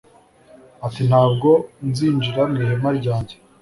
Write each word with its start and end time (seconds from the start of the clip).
ati 0.85 1.01
nta 1.09 1.21
bwo 1.33 1.51
nzinjira 1.87 2.41
mu 2.49 2.55
ihema 2.63 2.89
ryanjye 2.99 3.35